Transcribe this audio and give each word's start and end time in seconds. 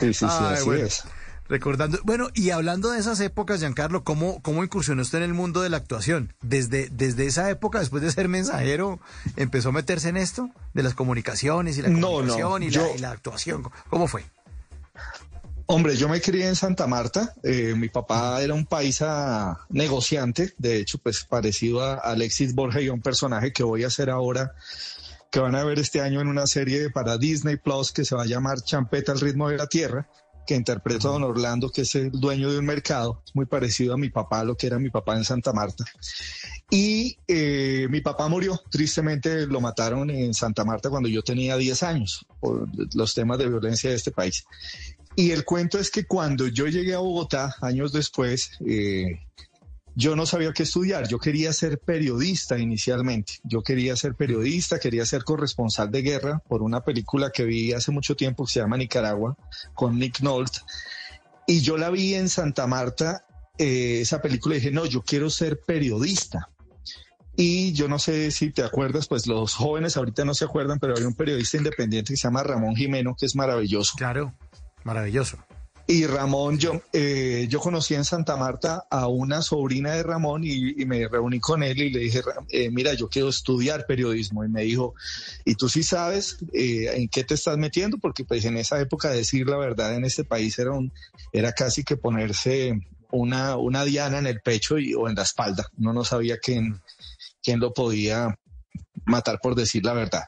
Sí, 0.00 0.12
sí, 0.12 0.26
sí, 0.28 0.44
así 0.44 0.70
es. 0.70 1.04
Recordando, 1.48 1.98
bueno, 2.02 2.28
y 2.34 2.50
hablando 2.50 2.90
de 2.90 2.98
esas 2.98 3.20
épocas, 3.20 3.60
Giancarlo, 3.60 4.02
¿cómo, 4.02 4.42
¿cómo 4.42 4.64
incursionó 4.64 5.02
usted 5.02 5.18
en 5.18 5.24
el 5.24 5.34
mundo 5.34 5.62
de 5.62 5.70
la 5.70 5.76
actuación? 5.76 6.34
Desde, 6.42 6.88
desde 6.90 7.26
esa 7.26 7.48
época, 7.50 7.78
después 7.78 8.02
de 8.02 8.10
ser 8.10 8.28
mensajero, 8.28 8.98
¿empezó 9.36 9.68
a 9.68 9.72
meterse 9.72 10.08
en 10.08 10.16
esto? 10.16 10.50
De 10.74 10.82
las 10.82 10.94
comunicaciones 10.94 11.78
y 11.78 11.82
la 11.82 11.92
comunicación 11.92 12.64
y, 12.64 12.70
la, 12.70 13.10
actuación. 13.10 13.62
¿Cómo 13.88 14.08
fue? 14.08 14.24
Hombre, 15.66 15.96
yo 15.96 16.08
me 16.08 16.20
crié 16.20 16.48
en 16.48 16.56
Santa 16.56 16.86
Marta. 16.88 17.34
Eh, 17.44 17.74
mi 17.76 17.88
papá 17.88 18.42
era 18.42 18.52
un 18.52 18.66
paisa 18.66 19.60
negociante, 19.68 20.52
de 20.58 20.78
hecho, 20.78 20.98
pues 20.98 21.24
parecido 21.24 21.82
a 21.82 21.94
Alexis 21.94 22.54
Borja 22.54 22.80
y 22.80 22.88
un 22.88 23.00
personaje 23.00 23.52
que 23.52 23.62
voy 23.62 23.84
a 23.84 23.86
hacer 23.86 24.10
ahora, 24.10 24.52
que 25.30 25.40
van 25.40 25.54
a 25.54 25.64
ver 25.64 25.78
este 25.78 26.00
año 26.00 26.20
en 26.20 26.28
una 26.28 26.46
serie 26.46 26.90
para 26.90 27.18
Disney 27.18 27.56
Plus 27.56 27.92
que 27.92 28.04
se 28.04 28.14
va 28.14 28.22
a 28.22 28.26
llamar 28.26 28.60
Champeta 28.62 29.12
al 29.12 29.20
ritmo 29.20 29.48
de 29.48 29.56
la 29.56 29.66
tierra 29.66 30.08
que 30.46 30.54
interpreta 30.54 31.08
a 31.08 31.10
don 31.10 31.24
Orlando, 31.24 31.70
que 31.70 31.82
es 31.82 31.94
el 31.96 32.12
dueño 32.12 32.50
de 32.50 32.58
un 32.58 32.64
mercado, 32.64 33.22
muy 33.34 33.46
parecido 33.46 33.94
a 33.94 33.98
mi 33.98 34.10
papá, 34.10 34.44
lo 34.44 34.56
que 34.56 34.68
era 34.68 34.78
mi 34.78 34.90
papá 34.90 35.16
en 35.16 35.24
Santa 35.24 35.52
Marta. 35.52 35.84
Y 36.70 37.18
eh, 37.26 37.88
mi 37.90 38.00
papá 38.00 38.28
murió, 38.28 38.60
tristemente 38.70 39.46
lo 39.46 39.60
mataron 39.60 40.08
en 40.08 40.32
Santa 40.32 40.64
Marta 40.64 40.88
cuando 40.88 41.08
yo 41.08 41.22
tenía 41.22 41.56
10 41.56 41.82
años, 41.82 42.24
por 42.40 42.68
los 42.94 43.14
temas 43.14 43.38
de 43.38 43.48
violencia 43.48 43.90
de 43.90 43.96
este 43.96 44.12
país. 44.12 44.44
Y 45.16 45.32
el 45.32 45.44
cuento 45.44 45.78
es 45.78 45.90
que 45.90 46.06
cuando 46.06 46.46
yo 46.46 46.66
llegué 46.66 46.94
a 46.94 46.98
Bogotá, 46.98 47.56
años 47.60 47.92
después, 47.92 48.52
eh, 48.66 49.18
yo 49.96 50.14
no 50.14 50.26
sabía 50.26 50.52
qué 50.52 50.62
estudiar, 50.62 51.08
yo 51.08 51.18
quería 51.18 51.52
ser 51.52 51.80
periodista 51.80 52.58
inicialmente, 52.58 53.40
yo 53.42 53.62
quería 53.62 53.96
ser 53.96 54.14
periodista, 54.14 54.78
quería 54.78 55.06
ser 55.06 55.24
corresponsal 55.24 55.90
de 55.90 56.02
guerra 56.02 56.42
por 56.46 56.62
una 56.62 56.82
película 56.82 57.30
que 57.30 57.44
vi 57.44 57.72
hace 57.72 57.90
mucho 57.90 58.14
tiempo 58.14 58.44
que 58.44 58.52
se 58.52 58.60
llama 58.60 58.76
Nicaragua 58.76 59.36
con 59.74 59.98
Nick 59.98 60.20
Nolte 60.20 60.60
y 61.46 61.60
yo 61.60 61.78
la 61.78 61.90
vi 61.90 62.14
en 62.14 62.28
Santa 62.28 62.66
Marta, 62.66 63.24
eh, 63.56 64.00
esa 64.02 64.20
película 64.20 64.56
y 64.56 64.58
dije, 64.58 64.72
no, 64.72 64.84
yo 64.84 65.02
quiero 65.02 65.30
ser 65.30 65.60
periodista. 65.60 66.50
Y 67.36 67.72
yo 67.72 67.86
no 67.86 67.98
sé 67.98 68.30
si 68.30 68.50
te 68.50 68.64
acuerdas, 68.64 69.06
pues 69.08 69.26
los 69.26 69.54
jóvenes 69.54 69.96
ahorita 69.96 70.24
no 70.24 70.34
se 70.34 70.44
acuerdan, 70.44 70.78
pero 70.78 70.94
había 70.94 71.06
un 71.06 71.14
periodista 71.14 71.58
independiente 71.58 72.12
que 72.12 72.16
se 72.16 72.26
llama 72.26 72.42
Ramón 72.42 72.74
Jimeno, 72.74 73.14
que 73.14 73.26
es 73.26 73.36
maravilloso. 73.36 73.92
Claro, 73.96 74.34
maravilloso. 74.84 75.38
Y 75.88 76.04
Ramón, 76.06 76.58
yo, 76.58 76.82
eh, 76.92 77.46
yo 77.48 77.60
conocí 77.60 77.94
en 77.94 78.04
Santa 78.04 78.36
Marta 78.36 78.86
a 78.90 79.06
una 79.06 79.40
sobrina 79.40 79.92
de 79.92 80.02
Ramón 80.02 80.42
y, 80.44 80.74
me 80.84 81.06
reuní 81.06 81.38
con 81.38 81.62
él 81.62 81.80
y 81.80 81.90
le 81.90 82.00
dije, 82.00 82.22
eh, 82.48 82.70
mira, 82.70 82.94
yo 82.94 83.08
quiero 83.08 83.28
estudiar 83.28 83.86
periodismo. 83.86 84.44
Y 84.44 84.48
me 84.48 84.62
dijo, 84.62 84.94
¿y 85.44 85.54
tú 85.54 85.68
sí 85.68 85.84
sabes 85.84 86.38
eh, 86.52 86.90
en 86.94 87.08
qué 87.08 87.22
te 87.22 87.34
estás 87.34 87.56
metiendo? 87.56 87.98
Porque 87.98 88.24
pues 88.24 88.44
en 88.44 88.56
esa 88.56 88.80
época 88.80 89.10
decir 89.10 89.48
la 89.48 89.58
verdad 89.58 89.94
en 89.94 90.04
este 90.04 90.24
país 90.24 90.58
era, 90.58 90.72
un, 90.72 90.92
era 91.32 91.52
casi 91.52 91.84
que 91.84 91.96
ponerse 91.96 92.80
una, 93.12 93.56
una 93.56 93.84
diana 93.84 94.18
en 94.18 94.26
el 94.26 94.40
pecho 94.40 94.78
y, 94.78 94.92
o 94.94 95.08
en 95.08 95.14
la 95.14 95.22
espalda. 95.22 95.68
Uno 95.78 95.92
no 95.92 96.04
sabía 96.04 96.38
quién, 96.38 96.80
quién 97.44 97.60
lo 97.60 97.72
podía 97.72 98.36
matar 99.04 99.38
por 99.40 99.54
decir 99.54 99.84
la 99.84 99.92
verdad. 99.92 100.24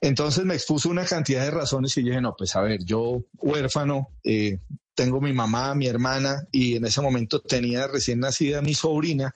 Entonces 0.00 0.44
me 0.44 0.54
expuso 0.54 0.88
una 0.88 1.04
cantidad 1.04 1.44
de 1.44 1.50
razones 1.50 1.96
y 1.96 2.02
dije, 2.02 2.20
no, 2.20 2.34
pues 2.36 2.56
a 2.56 2.60
ver, 2.60 2.82
yo 2.84 3.22
huérfano, 3.38 4.08
eh, 4.24 4.58
tengo 4.94 5.20
mi 5.20 5.32
mamá, 5.32 5.74
mi 5.74 5.86
hermana 5.86 6.46
y 6.50 6.76
en 6.76 6.84
ese 6.84 7.00
momento 7.00 7.40
tenía 7.40 7.86
recién 7.86 8.20
nacida 8.20 8.62
mi 8.62 8.74
sobrina. 8.74 9.34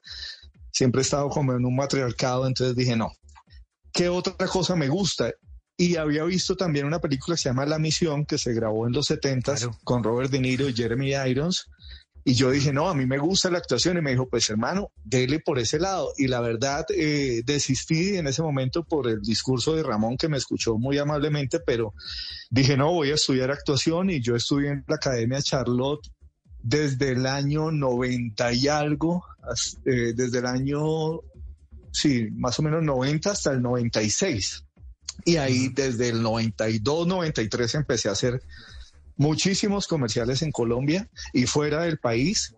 Siempre 0.71 1.01
he 1.01 1.03
estado 1.03 1.29
como 1.29 1.53
en 1.55 1.65
un 1.65 1.75
matriarcado, 1.75 2.47
entonces 2.47 2.77
dije, 2.77 2.97
no, 2.97 3.13
¿qué 3.93 4.09
otra 4.09 4.47
cosa 4.47 4.77
me 4.77 4.89
gusta? 4.89 5.33
Y 5.79 5.97
había 5.97 6.25
visto 6.25 6.57
también 6.57 6.87
una 6.87 7.01
película 7.01 7.37
que 7.37 7.43
se 7.43 7.49
llama 7.49 7.67
La 7.67 7.79
Misión, 7.79 8.25
que 8.25 8.39
se 8.39 8.53
grabó 8.55 8.87
en 8.87 8.93
los 8.93 9.07
70 9.07 9.57
con 9.85 10.03
Robert 10.03 10.31
De 10.31 10.41
Niro 10.41 10.69
y 10.69 10.75
Jeremy 10.75 11.13
Irons. 11.15 11.67
Y 12.29 12.35
yo 12.35 12.51
dije, 12.51 12.73
no, 12.73 12.89
a 12.89 12.95
mí 12.95 13.07
me 13.07 13.19
gusta 13.19 13.51
la 13.51 13.59
actuación. 13.59 13.99
Y 13.99 14.01
me 14.01 14.11
dijo, 14.11 14.29
pues 14.29 14.51
hermano, 14.51 14.91
dele 15.05 15.39
por 15.39 15.61
ese 15.61 15.79
lado. 15.79 16.13
Y 16.17 16.27
la 16.27 16.41
verdad, 16.41 16.85
eh, 16.93 17.43
desistí 17.47 18.17
en 18.17 18.27
ese 18.27 18.43
momento 18.43 18.83
por 18.83 19.09
el 19.09 19.23
discurso 19.23 19.77
de 19.77 19.85
Ramón, 19.85 20.17
que 20.17 20.29
me 20.29 20.37
escuchó 20.37 20.77
muy 20.77 20.99
amablemente, 20.99 21.61
pero 21.61 21.95
dije, 22.51 22.77
no, 22.77 22.93
voy 22.93 23.13
a 23.13 23.15
estudiar 23.15 23.53
actuación. 23.53 24.11
Y 24.11 24.21
yo 24.21 24.35
estudié 24.35 24.71
en 24.71 24.85
la 24.89 24.97
Academia 24.97 25.41
Charlotte 25.41 26.05
desde 26.61 27.13
el 27.13 27.27
año 27.27 27.71
90 27.71 28.55
y 28.55 28.67
algo, 28.67 29.25
eh, 29.85 30.13
desde 30.13 30.41
el 30.41 30.47
año, 30.47 31.21
sí, 31.93 32.27
más 32.33 32.59
o 32.59 32.63
menos 32.63 32.83
90 32.83 33.31
hasta 33.31 33.53
el 33.53 33.63
96. 33.63 34.65
Y 35.25 35.37
ahí 35.37 35.69
desde 35.69 36.09
el 36.09 36.21
92, 36.23 37.07
93 37.07 37.77
empecé 37.77 38.09
a 38.09 38.13
hacer 38.13 38.43
muchísimos 39.17 39.87
comerciales 39.87 40.43
en 40.43 40.53
Colombia 40.53 41.09
y 41.33 41.47
fuera 41.47 41.83
del 41.83 41.99
país. 41.99 42.55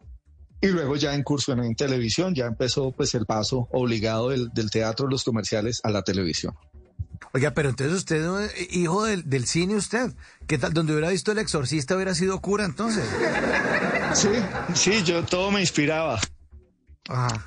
Y 0.61 0.69
luego 0.69 0.97
ya 0.97 1.15
incursioné 1.15 1.67
en 1.67 1.77
televisión, 1.77 2.35
ya 2.35 2.47
empezó 2.47 2.91
pues 2.91 3.15
el 3.15 3.27
paso 3.27 3.69
obligado 3.71 4.31
del, 4.31 4.71
teatro, 4.71 5.07
los 5.07 5.23
comerciales 5.23 5.81
a 5.85 5.91
la 5.91 6.03
televisión. 6.03 6.55
Oiga, 7.33 7.53
pero 7.53 7.69
entonces 7.69 7.97
usted, 7.97 8.27
eh, 8.27 8.69
hijo 8.71 9.05
del, 9.05 9.47
cine 9.47 9.77
usted, 9.77 10.13
¿qué 10.49 10.59
tal? 10.59 10.73
Donde 10.73 10.93
hubiera 10.93 11.11
visto 11.11 11.31
El 11.31 11.39
Exorcista 11.39 11.95
hubiera 11.95 12.15
sido 12.15 12.41
cura 12.41 12.65
entonces. 12.65 13.05
Sí, 14.15 14.31
sí, 14.75 15.05
yo 15.05 15.25
todo 15.25 15.53
me 15.53 15.61
inspiraba. 15.61 16.19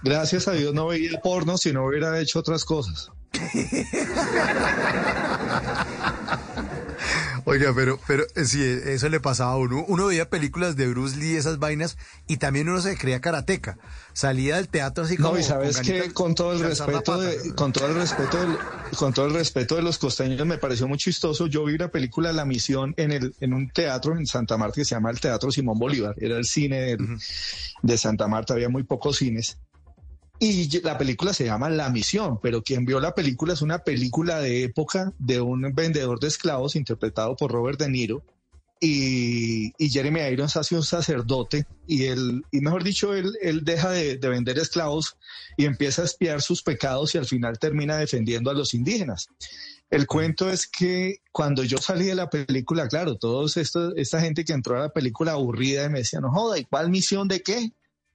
Gracias 0.04 0.48
a 0.48 0.54
Dios 0.54 0.74
no 0.74 0.88
veía 0.88 1.20
porno 1.22 1.58
si 1.58 1.74
no 1.74 1.86
hubiera 1.86 2.18
hecho 2.20 2.40
otras 2.40 2.64
cosas. 2.64 3.12
Oiga, 7.46 7.74
pero, 7.76 8.00
pero 8.08 8.24
eh, 8.36 8.46
sí, 8.46 8.62
eso 8.64 9.10
le 9.10 9.20
pasaba 9.20 9.54
a 9.54 9.58
uno. 9.58 9.84
Uno 9.88 10.08
veía 10.08 10.30
películas 10.30 10.76
de 10.76 10.88
Bruce 10.88 11.18
Lee, 11.18 11.36
esas 11.36 11.60
vainas, 11.60 11.98
y 12.28 12.38
también 12.38 12.70
uno 12.70 12.82
se 12.82 12.98
creía 12.98 13.22
karateca. 13.22 13.78
Salía 14.14 14.58
del 14.58 14.68
teatro 14.68 15.04
así 15.04 15.18
como. 15.18 15.34
No, 15.34 15.40
y 15.40 15.44
sabes 15.44 15.80
que 15.80 16.12
con 16.12 16.36
todo 16.36 16.54
el 16.54 16.60
respeto, 16.60 17.20
de, 17.20 17.54
con 17.56 17.72
todo 17.72 17.88
el 17.88 17.96
respeto, 17.96 18.38
con 18.98 19.14
todo 19.14 19.26
el 19.28 19.34
respeto 19.34 19.76
de 19.76 19.82
los 19.82 19.98
costeños, 19.98 20.46
me 20.46 20.58
pareció 20.58 20.88
muy 20.88 20.98
chistoso. 20.98 21.48
Yo 21.48 21.66
vi 21.66 21.78
la 21.78 21.90
película 21.90 22.34
La 22.34 22.46
Misión 22.46 22.94
en 22.98 23.12
el, 23.12 23.36
en 23.40 23.54
un 23.54 23.70
teatro 23.70 24.18
en 24.18 24.26
Santa 24.28 24.58
Marta 24.58 24.76
que 24.76 24.86
se 24.86 24.96
llama 24.96 25.12
el 25.12 25.20
Teatro 25.20 25.52
Simón 25.52 25.80
Bolívar. 25.80 26.16
Era 26.18 26.38
el 26.38 26.46
cine 26.46 26.98
de 27.82 27.98
Santa 27.98 28.28
Marta, 28.28 28.54
había 28.54 28.70
muy 28.70 28.84
pocos 28.84 29.18
cines. 29.18 29.58
Y 30.44 30.82
la 30.82 30.98
película 30.98 31.36
se 31.36 31.46
llama 31.46 31.70
La 31.70 31.92
Misión, 31.92 32.40
pero 32.42 32.64
quien 32.64 32.84
vio 32.84 33.00
la 33.00 33.14
película 33.14 33.54
es 33.54 33.62
una 33.62 33.78
película 33.78 34.40
de 34.40 34.64
época 34.64 35.14
de 35.20 35.40
un 35.40 35.72
vendedor 35.76 36.20
de 36.20 36.30
esclavos 36.30 36.76
interpretado 36.76 37.36
por 37.36 37.52
Robert 37.52 37.80
De 37.80 37.88
Niro. 37.88 38.26
Y, 38.80 39.72
Jeremy 39.78 40.22
Irons 40.22 40.58
hace 40.58 40.74
un 40.74 40.82
sacerdote 40.82 41.68
y 41.86 42.06
él, 42.06 42.44
y 42.52 42.60
mejor 42.60 42.84
dicho, 42.84 43.14
él, 43.14 43.38
él 43.40 43.64
deja 43.64 43.92
de, 43.92 44.18
vender 44.18 44.58
esclavos 44.58 45.16
y 45.58 45.66
empieza 45.66 46.02
a 46.02 46.06
espiar 46.06 46.42
sus 46.42 46.64
pecados 46.64 47.14
y 47.14 47.20
al 47.20 47.28
final 47.28 47.60
termina 47.60 47.98
defendiendo 47.98 48.50
a 48.50 48.56
los 48.56 48.74
indígenas. 48.74 49.28
El 49.92 50.08
cuento 50.08 50.50
es 50.50 50.66
que 50.66 51.18
cuando 51.32 51.64
yo 51.64 51.78
salí 51.78 52.06
de 52.06 52.16
la 52.16 52.32
película, 52.32 52.88
claro, 52.88 53.16
todos 53.16 53.58
esta 53.58 54.20
gente 54.20 54.44
que 54.44 54.54
entró 54.54 54.76
a 54.78 54.86
la 54.86 54.90
película 54.90 55.34
aburrida 55.34 55.86
y 55.86 55.90
me 55.90 56.00
decía, 56.00 56.20
no 56.20 56.32
joda, 56.32 56.58
¿y 56.58 56.66
cuál 56.66 56.90
misión 56.90 57.28
de 57.28 57.44
qué? 57.44 57.74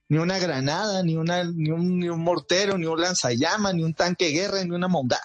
Ni 0.09 0.17
una 0.17 0.39
granada, 0.39 1.03
ni, 1.03 1.15
una, 1.15 1.43
ni, 1.43 1.71
un, 1.71 1.99
ni 1.99 2.09
un 2.09 2.23
mortero, 2.23 2.77
ni 2.77 2.85
un 2.85 2.99
lanzallamas, 2.99 3.73
ni 3.73 3.83
un 3.83 3.93
tanque 3.93 4.25
de 4.25 4.31
guerra, 4.31 4.63
ni 4.63 4.71
una 4.71 4.87
monda. 4.87 5.19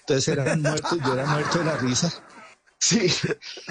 Entonces 0.00 0.28
era 0.28 0.56
muerto, 0.56 0.96
yo 1.04 1.14
era 1.14 1.26
muerto 1.26 1.58
de 1.58 1.64
la 1.64 1.76
risa. 1.76 2.12
Sí, 2.82 3.10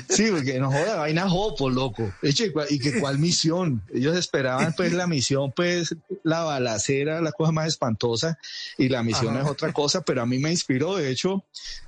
sí, 0.08 0.28
porque 0.30 0.59
no 0.59 0.68
joda, 0.72 0.98
vaina 0.98 1.28
jopo, 1.28 1.68
loco. 1.72 2.14
y 2.22 2.80
que 2.80 3.00
cuál 3.00 3.18
misión. 3.18 3.81
Ellos 3.92 4.16
esperaban 4.16 4.74
pues 4.78 4.94
la 4.94 5.08
misión, 5.08 5.52
pues 5.56 5.96
la 6.24 6.44
balacera, 6.44 7.19
la 7.19 7.31
cosa 7.31 7.52
más 7.52 7.68
espantosa, 7.68 8.38
y 8.78 8.88
la 8.88 9.02
misión 9.02 9.36
es 9.38 9.46
otra 9.46 9.74
cosa, 9.74 10.02
pero 10.02 10.22
a 10.22 10.28
mí 10.28 10.38
me 10.38 10.52
inspiró. 10.52 10.96
De 10.96 11.09
hecho, 11.09 11.44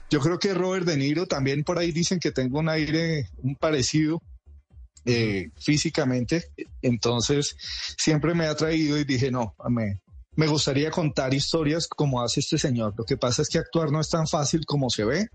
yo 0.10 0.20
creo 0.20 0.40
que 0.40 0.56
Robert 0.56 0.88
De 0.88 0.98
Niro 0.98 1.28
también 1.28 1.64
por 1.64 1.78
ahí 1.78 1.92
dicen 1.92 2.20
que 2.20 2.32
tengo 2.32 2.58
un 2.58 2.70
aire, 2.70 3.30
un 3.44 3.56
parecido 3.56 4.24
eh, 5.06 5.50
físicamente. 5.58 6.52
Entonces, 6.82 7.56
siempre 7.98 8.34
me 8.34 8.46
ha 8.46 8.56
traído 8.56 8.98
y 8.98 9.04
dije, 9.04 9.32
no, 9.32 9.56
me, 9.70 10.00
me 10.36 10.48
gustaría 10.48 10.92
contar 10.92 11.34
historias 11.34 11.88
como 11.88 12.22
hace 12.22 12.40
este 12.40 12.58
señor. 12.58 12.94
Lo 12.98 13.04
que 13.04 13.18
pasa 13.18 13.42
es 13.42 13.50
que 13.50 13.58
actuar 13.58 13.92
no 13.92 14.00
es 14.00 14.10
tan 14.10 14.28
fácil 14.28 14.66
como 14.66 14.90
se 14.90 15.06
ve. 15.06 15.28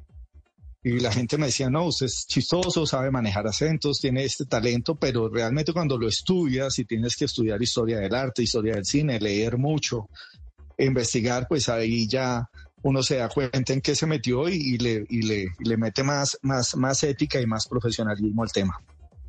Y 0.83 1.01
la 1.01 1.13
gente 1.13 1.37
me 1.37 1.47
decía, 1.47 1.69
no, 1.69 1.87
usted 1.87 2.07
es 2.07 2.27
chistoso, 2.29 2.87
sabe 2.87 3.11
manejar 3.11 3.45
acentos, 3.49 3.99
tiene 3.99 4.23
este 4.23 4.45
talento, 4.45 4.95
pero 4.95 5.29
realmente 5.29 5.73
cuando 5.73 5.99
lo 5.99 6.07
estudias 6.07 6.79
y 6.79 6.85
tienes 6.85 7.17
que 7.17 7.25
estudiar 7.25 7.61
historia 7.61 7.99
del 7.99 8.15
arte, 8.15 8.45
historia 8.45 8.77
del 8.77 8.85
cine, 8.85 9.19
leer 9.19 9.59
mucho, 9.59 10.09
investigar, 10.79 11.49
pues 11.49 11.69
ahí 11.69 12.07
ya 12.07 12.49
uno 12.83 13.03
se 13.03 13.17
da 13.17 13.29
cuenta 13.29 13.73
en 13.73 13.81
qué 13.81 13.97
se 13.97 14.07
metió 14.07 14.49
y, 14.49 14.79
le, 14.79 15.05
y 15.09 15.23
le, 15.23 15.47
y 15.59 15.65
le 15.65 15.77
mete 15.77 16.05
más, 16.05 16.39
más, 16.43 16.77
más 16.77 17.03
ética 17.03 17.41
y 17.41 17.47
más 17.47 17.67
profesionalismo 17.67 18.45
al 18.45 18.53
tema. 18.53 18.81